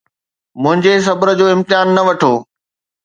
منهنجي 0.63 0.93
صبر 1.05 1.27
جو 1.39 1.45
امتحان 1.55 1.87
نه 1.95 2.01
وٺو 2.07 2.33